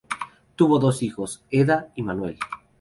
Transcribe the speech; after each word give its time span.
Tuvo 0.55 0.79
dos 0.79 1.03
hijos: 1.03 1.43
Edda 1.51 1.91
y 1.95 2.01
Manuel. 2.01 2.39